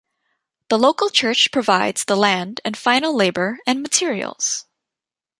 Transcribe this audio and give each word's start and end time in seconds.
The 0.69 0.79
local 0.79 1.11
church 1.11 1.51
provides 1.51 2.05
the 2.05 2.15
land 2.17 2.59
and 2.65 2.75
final 2.75 3.15
labor 3.15 3.59
and 3.67 3.83
materials. 3.83 4.65